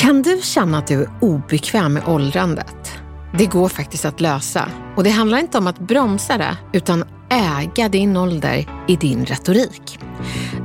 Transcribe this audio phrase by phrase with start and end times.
[0.00, 2.92] Kan du känna att du är obekväm med åldrandet?
[3.38, 4.68] Det går faktiskt att lösa.
[4.96, 9.98] Och det handlar inte om att bromsa det, utan äga din ålder i din retorik.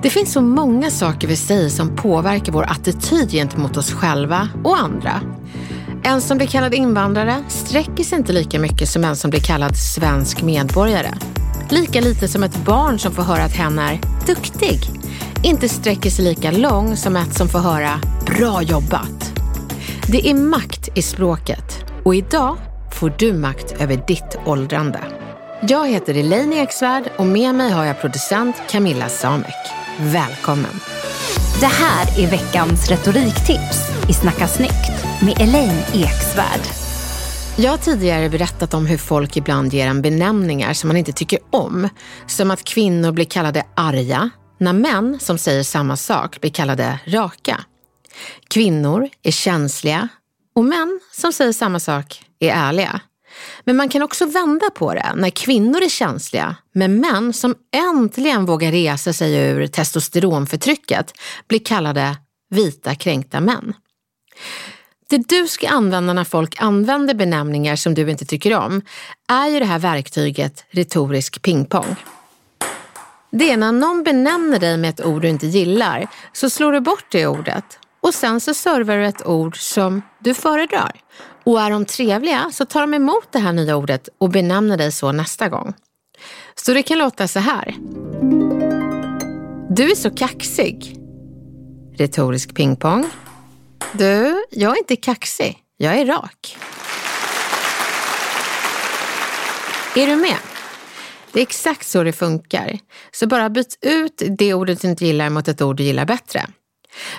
[0.01, 4.77] Det finns så många saker vi säger som påverkar vår attityd gentemot oss själva och
[4.77, 5.21] andra.
[6.03, 9.77] En som blir kallad invandrare sträcker sig inte lika mycket som en som blir kallad
[9.77, 11.11] svensk medborgare.
[11.69, 14.79] Lika lite som ett barn som får höra att hen är duktig
[15.43, 19.31] inte sträcker sig lika lång som ett som får höra bra jobbat.
[20.07, 22.57] Det är makt i språket och idag
[22.91, 24.99] får du makt över ditt åldrande.
[25.67, 29.55] Jag heter Elaine Eksvärd och med mig har jag producent Camilla Samek.
[29.99, 30.79] Välkommen!
[31.59, 36.84] Det här är veckans retoriktips i Snacka snyggt med Elaine Eksvärd.
[37.57, 41.39] Jag har tidigare berättat om hur folk ibland ger en benämningar som man inte tycker
[41.51, 41.89] om.
[42.27, 47.63] Som att kvinnor blir kallade arga, när män som säger samma sak blir kallade raka.
[48.47, 50.07] Kvinnor är känsliga
[50.55, 52.99] och män som säger samma sak är ärliga.
[53.63, 58.45] Men man kan också vända på det när kvinnor är känsliga, men män som äntligen
[58.45, 61.13] vågar resa sig ur testosteronförtrycket
[61.47, 62.17] blir kallade
[62.49, 63.73] vita kränkta män.
[65.09, 68.81] Det du ska använda när folk använder benämningar som du inte tycker om
[69.27, 71.95] är ju det här verktyget retorisk pingpong.
[73.31, 76.79] Det är när någon benämner dig med ett ord du inte gillar så slår du
[76.79, 80.91] bort det ordet och sen så servar du ett ord som du föredrar.
[81.43, 84.91] Och är de trevliga så tar de emot det här nya ordet och benämner dig
[84.91, 85.73] så nästa gång.
[86.55, 87.75] Så det kan låta så här.
[89.69, 90.97] Du är så kaxig.
[91.97, 93.05] Retorisk pingpong.
[93.93, 95.57] Du, jag är inte kaxig.
[95.77, 96.57] Jag är rak.
[99.95, 100.37] Är du med?
[101.31, 102.79] Det är exakt så det funkar.
[103.11, 106.47] Så bara byt ut det ordet du inte gillar mot ett ord du gillar bättre.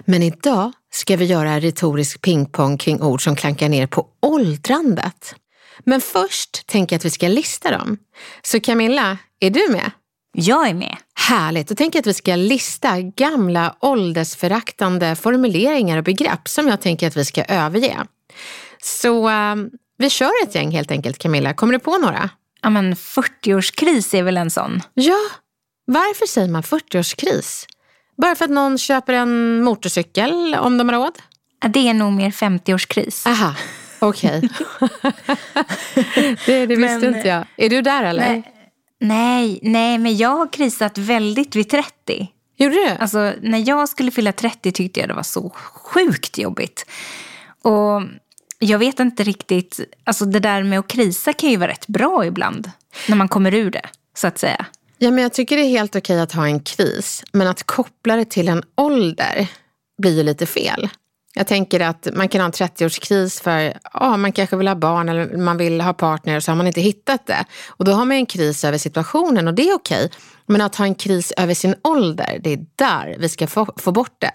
[0.05, 5.35] Men idag ska vi göra retorisk pingpong kring ord som klankar ner på åldrandet.
[5.85, 7.99] Men först tänker jag att vi ska lista dem.
[8.43, 9.91] Så Camilla, är du med?
[10.39, 10.97] Jag är med.
[11.15, 16.81] Härligt, då tänker jag att vi ska lista gamla åldersföraktande formuleringar och begrepp som jag
[16.81, 17.97] tänker att vi ska överge.
[18.83, 21.55] Så um, vi kör ett gäng helt enkelt Camilla.
[21.55, 22.31] Kommer du på några?
[22.63, 24.83] Ja men 40-årskris är väl en sån?
[24.95, 25.19] Ja,
[25.85, 27.67] varför säger man 40-årskris?
[28.17, 31.19] Bara för att någon köper en motorcykel om de har råd?
[31.63, 33.27] Ja, det är nog mer 50-årskris.
[33.29, 33.55] Aha,
[33.99, 34.41] okej.
[36.47, 37.45] det, det visste Men- inte jag.
[37.57, 38.29] Är du där eller?
[38.29, 38.53] Nej,
[39.01, 42.29] nej, nej, men jag har krisat väldigt vid 30.
[42.57, 42.89] Gjorde du?
[42.89, 46.87] Alltså, när jag skulle fylla 30 tyckte jag det var så sjukt jobbigt.
[47.63, 48.03] Och
[48.59, 52.27] jag vet inte riktigt, alltså det där med att krisa kan ju vara rätt bra
[52.27, 52.71] ibland.
[53.09, 54.67] När man kommer ur det, så att säga.
[54.99, 58.17] Ja, men jag tycker det är helt okej att ha en kris, men att koppla
[58.17, 59.49] det till en ålder
[59.99, 60.89] blir ju lite fel.
[61.39, 65.09] Jag tänker att man kan ha en 30-årskris för ja, man kanske vill ha barn
[65.09, 67.45] eller man vill ha partner och så har man inte hittat det.
[67.69, 70.11] Och då har man en kris över situationen och det är okej.
[70.47, 73.93] Men att ha en kris över sin ålder, det är där vi ska få, få
[73.93, 74.31] bort det.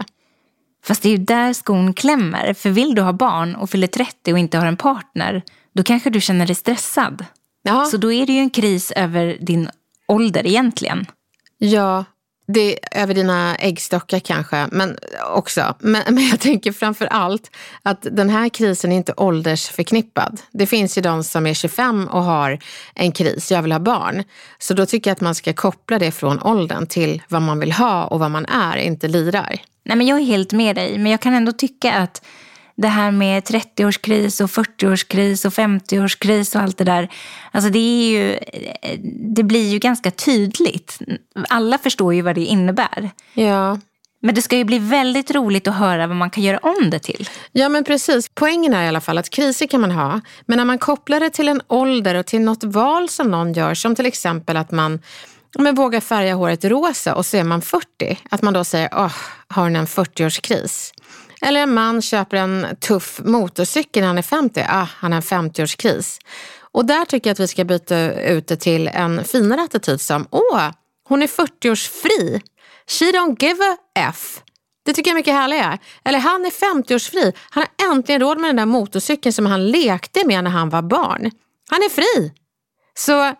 [0.83, 2.53] Fast det är ju där skon klämmer.
[2.53, 5.41] För vill du ha barn och fyller 30 och inte har en partner,
[5.75, 7.25] då kanske du känner dig stressad.
[7.63, 9.69] Ja, Så då är det ju en kris över din
[10.07, 11.05] ålder egentligen.
[11.57, 12.05] ja
[12.53, 14.97] det är över dina äggstockar kanske, men
[15.33, 15.75] också.
[15.79, 17.51] Men, men jag tänker framför allt
[17.83, 20.41] att den här krisen är inte åldersförknippad.
[20.51, 22.59] Det finns ju de som är 25 och har
[22.95, 24.23] en kris, jag vill ha barn.
[24.59, 27.71] Så då tycker jag att man ska koppla det från åldern till vad man vill
[27.71, 29.61] ha och vad man är, inte lirar.
[29.83, 32.21] Nej, men jag är helt med dig, men jag kan ändå tycka att
[32.81, 37.09] det här med 30-årskris och 40-årskris och 50-årskris och allt det där.
[37.51, 38.39] Alltså det, är ju,
[39.35, 40.99] det blir ju ganska tydligt.
[41.49, 43.09] Alla förstår ju vad det innebär.
[43.33, 43.79] Ja,
[44.21, 46.99] Men det ska ju bli väldigt roligt att höra vad man kan göra om det
[46.99, 47.29] till.
[47.51, 48.29] Ja men precis.
[48.33, 50.21] Poängen är i alla fall att kriser kan man ha.
[50.45, 53.73] Men när man kopplar det till en ålder och till något val som någon gör,
[53.73, 54.99] som till exempel att man
[55.59, 58.19] men vågar färga håret rosa och så är man 40.
[58.29, 59.13] Att man då säger, åh,
[59.47, 60.93] har hon en 40-årskris?
[61.41, 64.65] Eller en man köper en tuff motorcykel när han är 50.
[64.69, 66.19] Ah, han har en 50-årskris.
[66.73, 70.27] Och där tycker jag att vi ska byta ut det till en finare attityd som,
[70.31, 70.69] åh,
[71.07, 72.41] hon är 40-årsfri.
[72.87, 74.41] She don't give a F.
[74.85, 75.77] Det tycker jag är mycket härligare.
[76.05, 77.33] Eller han är 50-årsfri.
[77.49, 80.81] Han har äntligen råd med den där motorcykeln som han lekte med när han var
[80.81, 81.31] barn.
[81.69, 82.33] Han är fri.
[82.93, 83.33] Så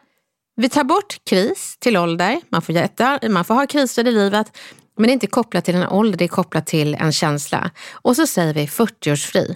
[0.55, 2.41] vi tar bort kris till ålder.
[2.49, 4.57] Man får, jätta, man får ha kriser i livet.
[4.97, 7.71] Men det är inte kopplat till en ålder, det är kopplat till en känsla.
[7.91, 9.55] Och så säger vi 40-årsfri.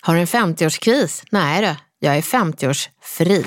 [0.00, 1.24] Har du en 50-årskris?
[1.30, 1.76] Nej du,
[2.06, 3.44] jag är 50-årsfri.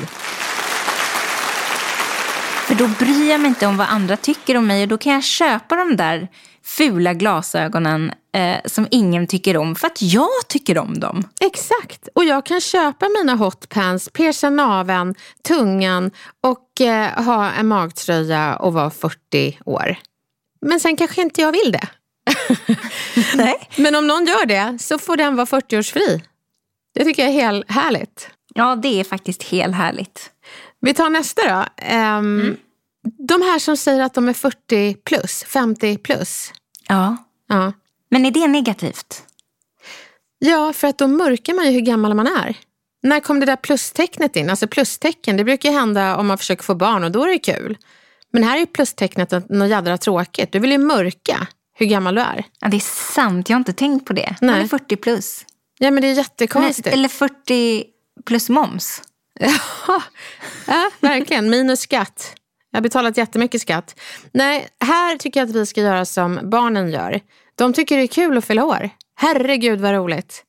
[2.68, 5.14] För då bryr jag mig inte om vad andra tycker om mig och då kan
[5.14, 6.28] jag köpa de där
[6.64, 11.24] fula glasögonen eh, som ingen tycker om för att jag tycker om dem.
[11.42, 15.16] Exakt, och jag kan köpa mina hotpants, pierca naveln,
[15.48, 16.12] tungan
[16.42, 19.98] och eh, ha en magtröja och vara 40 år.
[20.64, 21.88] Men sen kanske inte jag vill det.
[23.36, 23.70] Nej.
[23.76, 26.22] Men om någon gör det så får den vara 40-årsfri.
[26.94, 28.30] Det tycker jag är helt härligt.
[28.54, 30.32] Ja, det är faktiskt helt härligt.
[30.80, 31.86] Vi tar nästa då.
[31.96, 32.58] Um, mm.
[33.28, 36.54] De här som säger att de är 40 plus, 50 plus.
[36.88, 37.18] Ja.
[37.48, 37.74] ja.
[38.10, 39.24] Men är det negativt?
[40.40, 42.58] Ja, för att då mörkar man ju hur gammal man är.
[43.04, 44.50] När kom det där plustecknet in?
[44.50, 47.78] Alltså plustecken, det brukar hända om man försöker få barn och då är det kul.
[48.34, 50.52] Men här är plustecknet något jädra tråkigt.
[50.52, 52.46] Du vill ju mörka hur gammal du är.
[52.60, 53.50] Ja, det är sant.
[53.50, 54.36] Jag har inte tänkt på det.
[54.42, 54.52] Nej.
[54.52, 55.46] Man är 40 plus.
[55.80, 56.86] Ja, men det är jättekonstigt.
[56.86, 57.84] Men, eller 40
[58.26, 59.02] plus moms.
[60.68, 61.50] ja, verkligen.
[61.50, 62.36] Minus skatt.
[62.72, 64.00] Jag har betalat jättemycket skatt.
[64.32, 67.20] Nej, här tycker jag att vi ska göra som barnen gör.
[67.56, 68.90] De tycker det är kul att fylla år.
[69.16, 70.44] Herregud vad roligt.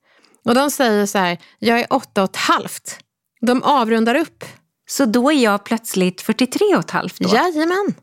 [0.45, 2.99] Och de säger så här, jag är åtta och ett halvt.
[3.41, 4.45] De avrundar upp.
[4.87, 7.29] Så då är jag plötsligt 43 och ett halvt då?
[7.35, 7.95] Jajamän.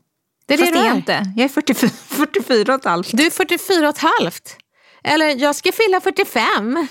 [0.46, 0.94] Det är Fast det du är.
[0.94, 1.32] inte.
[1.36, 3.10] Jag är 44, 44 och ett halvt.
[3.12, 4.56] Du är 44 och ett halvt.
[5.04, 6.86] Eller jag ska fylla 45.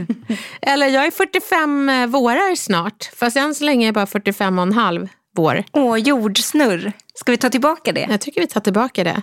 [0.62, 3.10] Eller jag är 45 eh, vårar snart.
[3.16, 5.64] Fast än så länge är jag bara 45 och en halv vår.
[5.72, 6.92] Åh, jordsnurr.
[7.14, 8.06] Ska vi ta tillbaka det?
[8.10, 9.22] Jag tycker vi tar tillbaka det.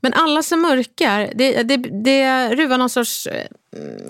[0.00, 3.46] Men alla som mörkar, det, det, det ruvar någon sorts, eh,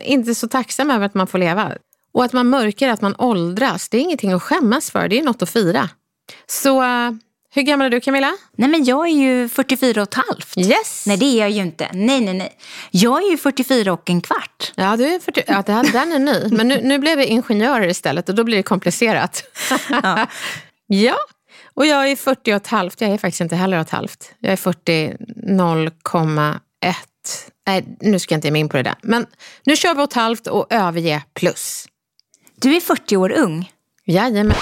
[0.02, 1.72] inte så tacksam över att man får leva.
[2.16, 5.22] Och att man mörkar att man åldras, det är ingenting att skämmas för, det är
[5.22, 5.88] något att fira.
[6.46, 7.10] Så eh,
[7.54, 8.32] hur gammal är du Camilla?
[8.56, 10.58] Nej men jag är ju 44 och ett halvt.
[10.58, 11.04] Yes!
[11.06, 11.88] Nej det är jag ju inte.
[11.92, 12.58] Nej nej nej.
[12.90, 14.72] Jag är ju 44 och en kvart.
[14.74, 16.56] Ja, du är 40, ja den är ny.
[16.56, 19.42] Men nu, nu blev vi ingenjörer istället och då blir det komplicerat.
[19.88, 20.26] ja.
[20.86, 21.16] ja,
[21.74, 23.00] och jag är 40 och ett halvt.
[23.00, 24.32] Jag är faktiskt inte heller ett halvt.
[24.38, 25.16] Jag är 40
[25.46, 26.58] 0,1.
[27.66, 28.94] Nej, nu ska jag inte ge mig in på det där.
[29.02, 29.26] Men
[29.64, 31.86] nu kör vi ett halvt och överge plus.
[32.56, 33.73] Du är 40 år ung.
[34.05, 34.56] Jajamän.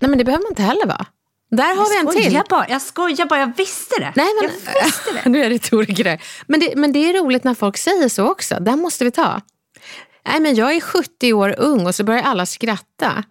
[0.00, 1.06] Nej men det behöver man inte heller vara.
[1.50, 2.42] Där har jag vi en till.
[2.48, 4.12] Bara, jag skojar bara, jag visste det.
[4.16, 5.28] Nej, men, jag visste det.
[5.30, 8.56] nu är det retoriker men det, men det är roligt när folk säger så också.
[8.60, 9.40] Den måste vi ta.
[10.26, 13.24] Nej, men jag är 70 år ung och så börjar alla skratta.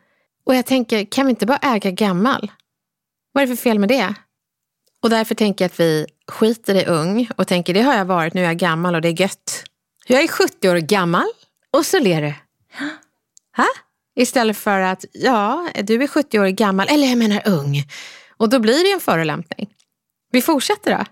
[0.45, 2.51] Och jag tänker, kan vi inte bara äga gammal?
[3.31, 4.13] Vad är det för fel med det?
[5.04, 8.33] Och därför tänker jag att vi skiter i ung och tänker, det har jag varit,
[8.33, 9.63] nu är jag gammal och det är gött.
[10.07, 11.28] Jag är 70 år gammal
[11.71, 12.33] och så ler du.
[13.57, 13.68] Ha?
[14.21, 17.83] Istället för att, ja, du är 70 år gammal, eller jag menar ung.
[18.37, 19.69] Och då blir det en förolämpning.
[20.31, 21.06] Vi fortsätter då.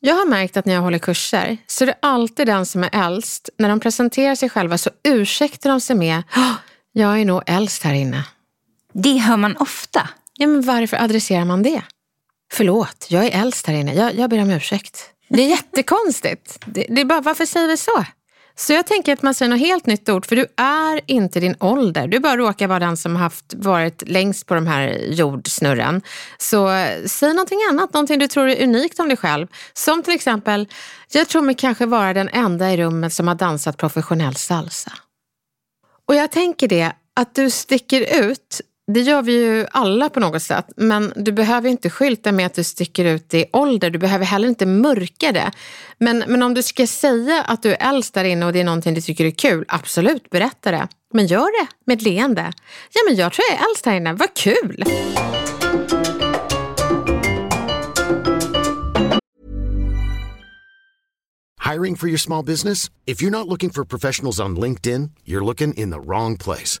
[0.00, 3.06] Jag har märkt att när jag håller kurser så är det alltid den som är
[3.06, 3.48] äldst.
[3.58, 6.22] När de presenterar sig själva så ursäktar de sig med,
[6.92, 8.24] jag är nog äldst här inne.
[8.92, 10.08] Det hör man ofta.
[10.34, 11.82] Ja, men varför adresserar man det?
[12.52, 13.94] Förlåt, jag är äldst här inne.
[13.94, 15.10] Jag, jag ber om ursäkt.
[15.28, 16.58] Det är jättekonstigt.
[16.66, 18.04] Det, det är bara, varför säger vi så?
[18.54, 21.56] Så jag tänker att man säger något helt nytt ord, för du är inte din
[21.60, 22.08] ålder.
[22.08, 26.02] Du bara råkar vara den som haft varit längst på de här jordsnurren.
[26.38, 26.68] Så
[27.06, 29.46] säg någonting annat, någonting du tror är unikt om dig själv.
[29.72, 30.68] Som till exempel,
[31.12, 34.92] jag tror mig kanske vara den enda i rummet som har dansat professionell salsa.
[36.06, 38.60] Och jag tänker det, att du sticker ut
[38.94, 40.66] det gör vi ju alla på något sätt.
[40.76, 43.90] Men du behöver inte skylta med att du sticker ut i ålder.
[43.90, 45.50] Du behöver heller inte mörka det.
[45.98, 48.64] Men, men om du ska säga att du är äldst där inne och det är
[48.64, 50.88] någonting du tycker är kul, absolut, berätta det.
[51.14, 52.52] Men gör det med ett leende.
[52.92, 54.12] Ja, men jag tror jag är äldst här inne.
[54.12, 54.84] Vad kul!
[61.72, 62.90] Hiring for your small business?
[63.06, 66.80] If you're not looking for professionals on LinkedIn, you're looking in the wrong place.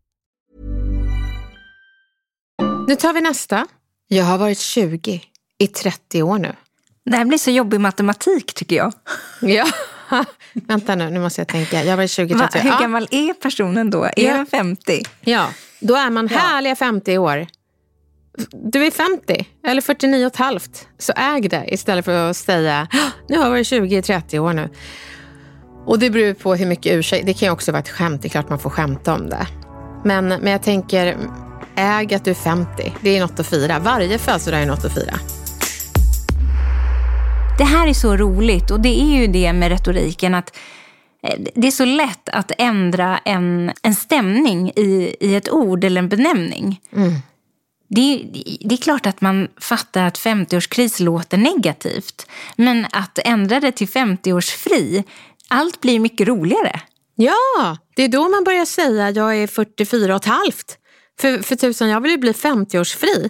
[2.91, 3.67] Nu tar vi nästa.
[4.07, 5.21] Jag har varit 20
[5.57, 6.55] i 30 år nu.
[7.05, 8.93] Det här blir så jobbig matematik tycker jag.
[9.41, 9.65] Ja.
[10.53, 11.83] Vänta nu, nu måste jag tänka.
[11.83, 12.79] Jag var 20 Va, 30 hur ja.
[12.79, 14.03] gammal är personen då?
[14.03, 14.33] Är Ja.
[14.33, 15.01] den 50?
[15.21, 15.47] ja,
[15.79, 16.37] då är man Ja.
[16.39, 17.47] härliga 50 år.
[18.71, 20.87] Du är 50 eller 49 och ett halvt.
[20.97, 24.39] Så äg det istället för att säga "Ah, nu har jag varit 20 i 30
[24.39, 24.69] år nu.
[25.85, 27.25] Och det beror på hur mycket ursäkt.
[27.25, 28.21] Det kan ju också vara ett skämt.
[28.21, 29.47] Det är klart man får skämta om det.
[30.05, 31.17] Men, men jag tänker,
[31.75, 32.93] äg att du är 50.
[33.01, 33.79] Det är något att fira.
[33.79, 35.19] Varje födelsedag är något att fira.
[37.57, 40.57] Det här är så roligt och det är ju det med retoriken att
[41.23, 45.99] eh, det är så lätt att ändra en, en stämning i, i ett ord eller
[46.01, 46.79] en benämning.
[47.89, 48.25] Det, är-
[48.67, 52.27] det är klart att man fattar att 50-årskris låter negativt.
[52.55, 55.03] Men att ändra det till 50-årsfri,
[55.47, 56.81] allt blir mycket roligare.
[57.15, 60.77] Ja, det är då man börjar säga jag är 44 och ett halvt.
[61.21, 63.29] För, för tusan, jag vill ju bli 50-årsfri.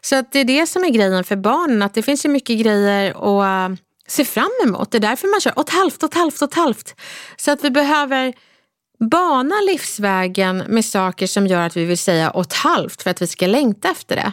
[0.00, 2.58] Så att det är det som är grejen för barnen, att det finns ju mycket
[2.58, 3.76] grejer att eh,
[4.08, 4.90] se fram emot.
[4.90, 6.94] Det är därför man kör åt halvt, åt halvt, åt halvt.
[7.36, 8.34] Så att vi behöver
[9.10, 13.26] bana livsvägen med saker som gör att vi vill säga åt halvt för att vi
[13.26, 14.32] ska längta efter det.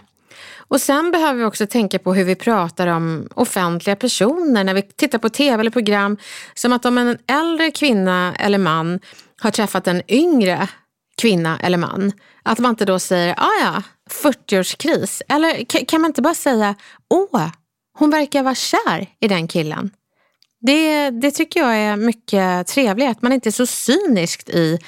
[0.67, 4.81] Och sen behöver vi också tänka på hur vi pratar om offentliga personer när vi
[4.81, 6.17] tittar på tv eller program.
[6.53, 8.99] Som att om en äldre kvinna eller man
[9.41, 10.67] har träffat en yngre
[11.21, 12.11] kvinna eller man,
[12.43, 15.21] att man inte då säger ah ja, 40-årskris.
[15.29, 16.75] Eller kan man inte bara säga
[17.09, 17.47] åh,
[17.97, 19.91] hon verkar vara kär i den killen.
[20.61, 24.79] Det, det tycker jag är mycket trevligt, att man inte är så cyniskt i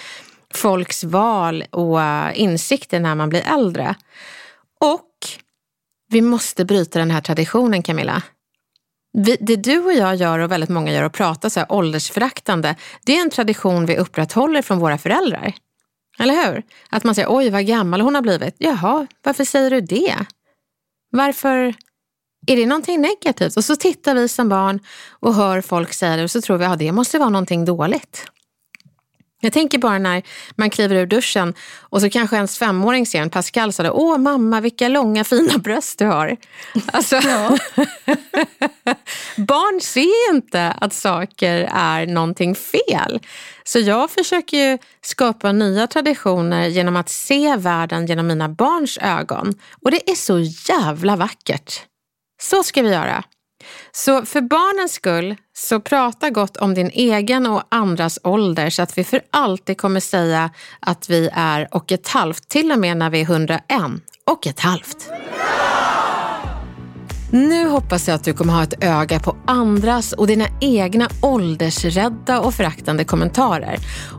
[0.53, 1.99] folks val och
[2.33, 3.95] insikter när man blir äldre.
[4.79, 5.11] Och
[6.11, 8.23] vi måste bryta den här traditionen Camilla.
[9.17, 12.75] Vi, det du och jag gör och väldigt många gör och pratar så här åldersföraktande,
[13.05, 15.53] det är en tradition vi upprätthåller från våra föräldrar.
[16.19, 16.63] Eller hur?
[16.89, 18.55] Att man säger oj vad gammal hon har blivit.
[18.57, 20.15] Jaha, varför säger du det?
[21.11, 21.75] Varför
[22.47, 23.57] är det någonting negativt?
[23.57, 24.79] Och så tittar vi som barn
[25.09, 27.65] och hör folk säga det och så tror vi att ja, det måste vara någonting
[27.65, 28.25] dåligt.
[29.41, 30.23] Jag tänker bara när
[30.55, 34.17] man kliver ur duschen och så kanske ens femåring ser en Pascal sa det, åh
[34.17, 36.37] mamma vilka långa fina bröst du har.
[36.85, 37.15] Alltså,
[39.37, 43.19] barn ser inte att saker är någonting fel.
[43.63, 49.53] Så jag försöker ju skapa nya traditioner genom att se världen genom mina barns ögon.
[49.81, 50.39] Och det är så
[50.73, 51.81] jävla vackert.
[52.41, 53.23] Så ska vi göra.
[53.91, 58.97] Så för barnens skull, så prata gott om din egen och andras ålder så att
[58.97, 63.09] vi för alltid kommer säga att vi är och ett halvt, till och med när
[63.09, 63.61] vi är 101
[64.25, 65.09] och ett halvt.
[67.31, 72.39] Nu hoppas jag att du kommer ha ett öga på andras och dina egna åldersrädda
[72.39, 73.77] och föraktande kommentarer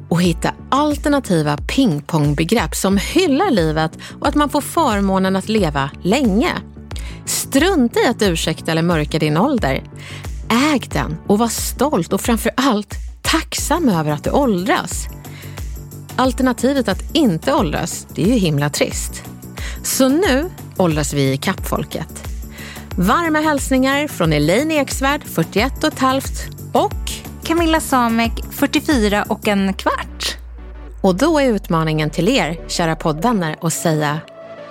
[0.08, 6.52] och hitta alternativa pingpongbegrepp som hyllar livet och att man får förmånen att leva länge.
[7.56, 9.82] Strunta i att ursäkta eller mörka din ålder.
[10.48, 15.06] Äg den och var stolt och framför allt tacksam över att du åldras.
[16.16, 19.22] Alternativet att inte åldras, det är ju himla trist.
[19.82, 22.28] Så nu åldras vi i kappfolket.
[22.96, 27.10] Varma hälsningar från Elaine Eksvärd, 41 och ett halvt och
[27.44, 30.36] Camilla Samek, 44 och en kvart.
[31.02, 34.20] Och då är utmaningen till er, kära poddvänner, att säga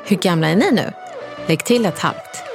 [0.06, 0.92] hur gamla är ni nu?
[1.48, 2.55] Lägg till ett halvt.